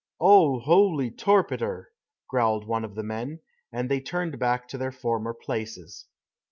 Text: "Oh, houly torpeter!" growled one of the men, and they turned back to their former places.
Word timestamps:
"Oh, 0.19 0.59
houly 0.65 1.11
torpeter!" 1.15 1.91
growled 2.27 2.65
one 2.65 2.83
of 2.83 2.95
the 2.95 3.03
men, 3.03 3.41
and 3.71 3.87
they 3.87 3.99
turned 4.01 4.39
back 4.39 4.67
to 4.69 4.77
their 4.79 4.91
former 4.91 5.31
places. 5.35 6.07